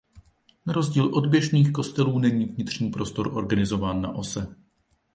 [0.65, 4.55] Na rozdíl od běžných kostelů není vnitřní prostor organizován na ose.